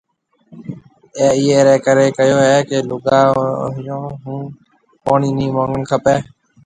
[1.19, 3.89] اَي اِيئي رَي ڪريَ ڪهيو ڪيَ لُگائي
[4.23, 4.41] هون
[5.03, 6.15] پوڻِي نِي مونگڻ کپيَ۔